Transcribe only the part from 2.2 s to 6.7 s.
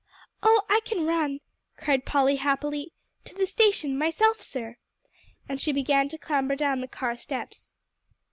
happily, "to the station myself, sir," and she began to clamber